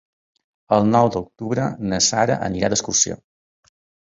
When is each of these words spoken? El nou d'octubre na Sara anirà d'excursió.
El 0.77 0.87
nou 0.95 1.09
d'octubre 1.17 1.67
na 1.91 2.01
Sara 2.07 2.39
anirà 2.49 2.73
d'excursió. 2.75 3.19